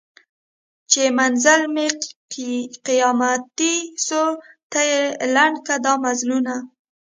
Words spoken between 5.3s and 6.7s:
لنډ کي دا مزلونه